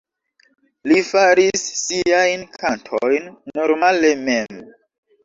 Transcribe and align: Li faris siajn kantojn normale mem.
Li 0.91 0.95
faris 1.09 1.65
siajn 1.81 2.45
kantojn 2.63 3.29
normale 3.61 4.15
mem. 4.25 4.57